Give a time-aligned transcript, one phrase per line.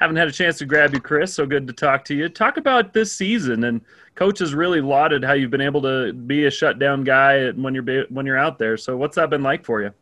[0.00, 1.34] haven't had a chance to grab you, Chris.
[1.34, 2.28] So good to talk to you.
[2.28, 3.82] Talk about this season, and
[4.14, 8.04] coach has really lauded how you've been able to be a shutdown guy when you're
[8.06, 8.76] when you're out there.
[8.76, 9.92] So what's that been like for you?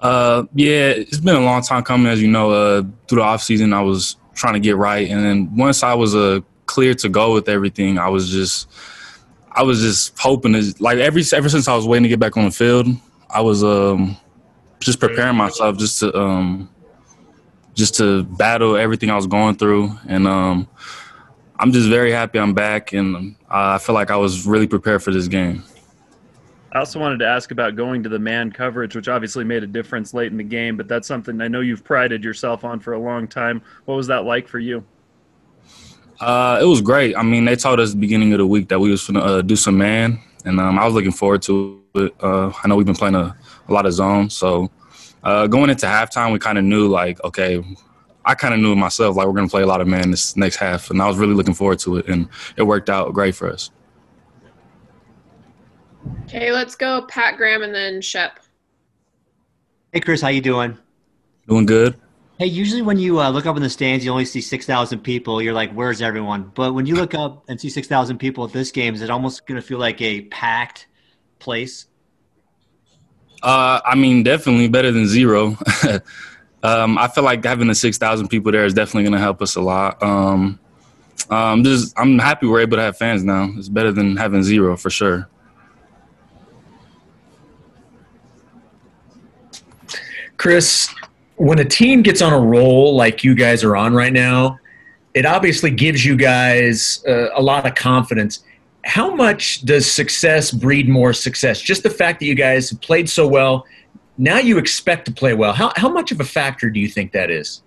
[0.00, 2.50] Uh, yeah, it's been a long time coming, as you know.
[2.50, 5.94] Uh, through the off season, I was trying to get right, and then once I
[5.94, 8.68] was uh clear to go with everything, I was just,
[9.50, 12.36] I was just hoping to like every ever since I was waiting to get back
[12.36, 12.86] on the field,
[13.28, 14.16] I was um
[14.78, 16.70] just preparing myself just to um
[17.74, 19.92] just to battle everything I was going through.
[20.08, 20.68] And um,
[21.58, 25.10] I'm just very happy I'm back, and I feel like I was really prepared for
[25.10, 25.62] this game.
[26.72, 29.66] I also wanted to ask about going to the man coverage, which obviously made a
[29.66, 32.92] difference late in the game, but that's something I know you've prided yourself on for
[32.92, 33.60] a long time.
[33.86, 34.84] What was that like for you?
[36.20, 37.16] Uh, it was great.
[37.16, 39.20] I mean, they told us at the beginning of the week that we was going
[39.20, 42.14] to uh, do some man, and um, I was looking forward to it.
[42.20, 43.36] Uh, I know we've been playing a,
[43.68, 44.70] a lot of zone, so
[45.22, 47.64] uh, going into halftime, we kind of knew like, okay,
[48.24, 50.36] I kind of knew myself like we're going to play a lot of man this
[50.36, 53.34] next half, and I was really looking forward to it, and it worked out great
[53.34, 53.70] for us.
[56.24, 58.40] Okay, let's go Pat Graham and then Shep.
[59.92, 60.78] Hey Chris, how you doing?
[61.48, 61.96] Doing good.
[62.38, 65.00] Hey, usually when you uh, look up in the stands, you only see six thousand
[65.00, 65.42] people.
[65.42, 68.52] You're like, "Where's everyone?" But when you look up and see six thousand people at
[68.52, 70.86] this game, is it almost going to feel like a packed
[71.38, 71.86] place?
[73.42, 75.56] Uh, I mean, definitely better than zero.
[76.62, 79.40] um, I feel like having the six thousand people there is definitely going to help
[79.40, 80.02] us a lot.
[80.02, 80.58] Um,
[81.30, 83.48] um, just I'm happy we're able to have fans now.
[83.56, 85.28] It's better than having zero for sure.
[90.36, 90.88] Chris,
[91.36, 94.58] when a team gets on a roll like you guys are on right now,
[95.14, 98.42] it obviously gives you guys uh, a lot of confidence
[98.84, 101.60] how much does success breed more success?
[101.60, 103.66] Just the fact that you guys have played so well,
[104.18, 105.52] now you expect to play well.
[105.52, 107.62] How, how much of a factor do you think that is?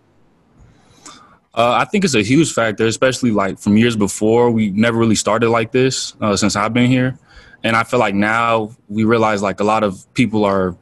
[1.56, 4.50] Uh, I think it's a huge factor, especially like from years before.
[4.50, 7.18] We never really started like this uh, since I've been here.
[7.64, 10.76] And I feel like now we realize like a lot of people are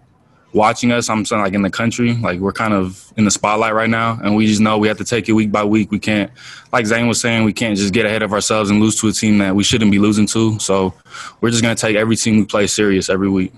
[0.53, 1.09] watching us.
[1.09, 4.19] I'm saying like in the country, like we're kind of in the spotlight right now,
[4.23, 5.91] and we just know we have to take it week by week.
[5.91, 6.31] We can't,
[6.72, 9.12] like Zane was saying, we can't just get ahead of ourselves and lose to a
[9.12, 10.59] team that we shouldn't be losing to.
[10.59, 10.94] So
[11.39, 13.53] we're just gonna take every team we play serious every week.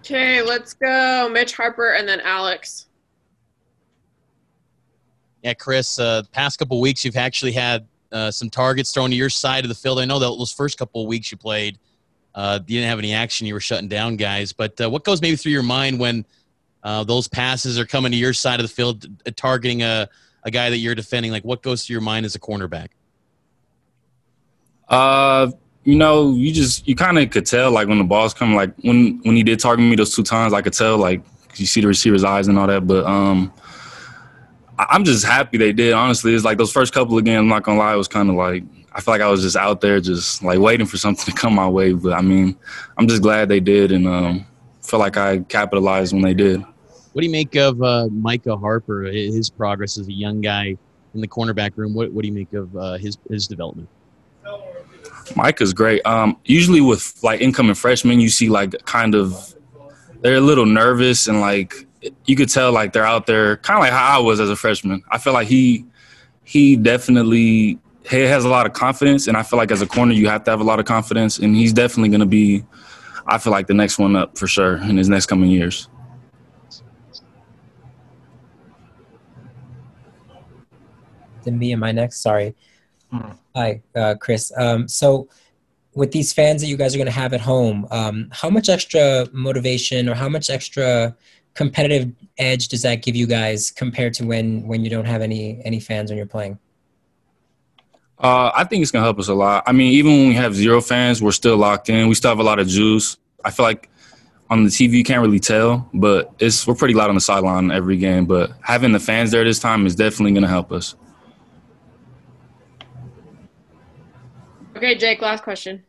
[0.00, 2.86] Okay, let's go, Mitch Harper and then Alex.
[5.42, 5.98] Yeah, Chris.
[5.98, 9.68] Uh, past couple weeks, you've actually had uh, some targets thrown to your side of
[9.68, 9.98] the field.
[9.98, 11.78] I know that those first couple of weeks you played
[12.34, 13.46] uh, you didn't have any action.
[13.46, 14.52] You were shutting down guys.
[14.52, 16.24] But uh, what goes maybe through your mind when
[16.82, 20.08] uh, those passes are coming to your side of the field, uh, targeting a,
[20.44, 21.32] a guy that you're defending?
[21.32, 22.88] Like, what goes through your mind as a cornerback?
[24.88, 25.50] Uh,
[25.84, 28.54] you know, you just you kind of could tell like when the balls coming.
[28.54, 31.22] Like when when he did target me those two times, I could tell like
[31.56, 32.86] you see the receiver's eyes and all that.
[32.86, 33.52] But um,
[34.78, 35.92] I'm just happy they did.
[35.92, 37.40] Honestly, it's like those first couple of games.
[37.40, 39.56] I'm not gonna lie, it was kind of like I feel like I was just
[39.56, 41.92] out there, just like waiting for something to come my way.
[41.92, 42.56] But I mean,
[42.98, 44.46] I'm just glad they did, and um,
[44.82, 46.60] feel like I capitalized when they did.
[46.60, 49.02] What do you make of uh, Micah Harper?
[49.02, 50.76] His progress as a young guy
[51.14, 51.94] in the cornerback room.
[51.94, 53.88] What, what do you make of uh, his his development?
[55.36, 56.04] Micah's great.
[56.04, 59.54] Um, usually with like incoming freshmen, you see like kind of
[60.20, 61.86] they're a little nervous and like
[62.26, 64.56] you could tell like they're out there, kind of like how I was as a
[64.56, 65.02] freshman.
[65.10, 65.84] I feel like he
[66.44, 67.78] he definitely
[68.10, 70.44] he has a lot of confidence, and I feel like as a corner, you have
[70.44, 72.64] to have a lot of confidence, and he's definitely going to be,
[73.26, 75.88] I feel like, the next one up for sure in his next coming years.
[81.44, 82.22] Then me and my next.
[82.22, 82.54] Sorry.
[83.12, 83.36] Mm.
[83.56, 84.52] Hi, uh, Chris.
[84.56, 85.28] Um, so,
[85.94, 88.68] with these fans that you guys are going to have at home, um, how much
[88.68, 91.14] extra motivation or how much extra
[91.54, 95.60] competitive edge does that give you guys compared to when when you don't have any
[95.64, 96.58] any fans when you're playing?
[98.22, 99.64] Uh, I think it's gonna help us a lot.
[99.66, 102.06] I mean, even when we have zero fans, we're still locked in.
[102.06, 103.16] We still have a lot of juice.
[103.44, 103.90] I feel like
[104.48, 107.72] on the TV you can't really tell, but it's we're pretty loud on the sideline
[107.72, 108.26] every game.
[108.26, 110.94] But having the fans there this time is definitely gonna help us.
[114.76, 115.20] Okay, Jake.
[115.20, 115.82] Last question.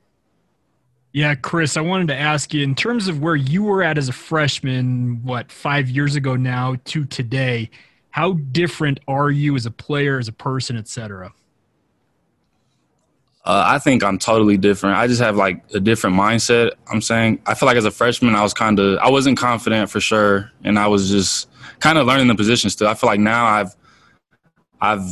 [1.11, 4.09] Yeah, Chris, I wanted to ask you in terms of where you were at as
[4.09, 7.69] a freshman, what five years ago now to today.
[8.09, 11.31] How different are you as a player, as a person, et cetera?
[13.45, 14.97] Uh, I think I'm totally different.
[14.97, 16.71] I just have like a different mindset.
[16.87, 19.89] I'm saying I feel like as a freshman, I was kind of I wasn't confident
[19.89, 21.49] for sure, and I was just
[21.79, 22.87] kind of learning the position still.
[22.87, 23.75] I feel like now I've
[24.79, 25.05] I've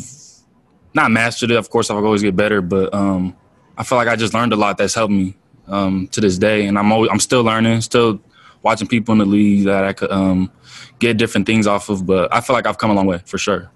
[0.93, 1.57] not mastered it.
[1.57, 3.35] Of course, I'll always get better, but um,
[3.77, 5.35] I feel like I just learned a lot that's helped me
[5.67, 8.21] um, to this day, and I'm always, I'm still learning, still
[8.63, 10.51] watching people in the league that I could um,
[10.99, 12.05] get different things off of.
[12.05, 13.71] But I feel like I've come a long way for sure.